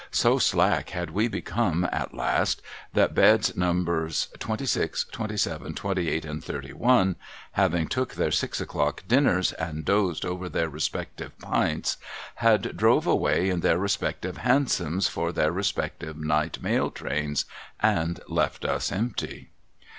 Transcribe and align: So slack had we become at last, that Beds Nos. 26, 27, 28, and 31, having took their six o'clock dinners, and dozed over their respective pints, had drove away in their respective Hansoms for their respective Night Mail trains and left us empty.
So 0.09 0.39
slack 0.39 0.89
had 0.89 1.11
we 1.11 1.27
become 1.27 1.87
at 1.91 2.11
last, 2.15 2.63
that 2.93 3.13
Beds 3.13 3.55
Nos. 3.55 4.29
26, 4.39 5.03
27, 5.11 5.75
28, 5.75 6.25
and 6.25 6.43
31, 6.43 7.15
having 7.51 7.87
took 7.87 8.15
their 8.15 8.31
six 8.31 8.59
o'clock 8.59 9.03
dinners, 9.07 9.51
and 9.53 9.85
dozed 9.85 10.25
over 10.25 10.49
their 10.49 10.69
respective 10.69 11.37
pints, 11.37 11.97
had 12.37 12.75
drove 12.75 13.05
away 13.05 13.51
in 13.51 13.59
their 13.59 13.77
respective 13.77 14.37
Hansoms 14.37 15.07
for 15.07 15.31
their 15.31 15.51
respective 15.51 16.17
Night 16.17 16.63
Mail 16.63 16.89
trains 16.89 17.45
and 17.79 18.21
left 18.27 18.65
us 18.65 18.91
empty. 18.91 19.51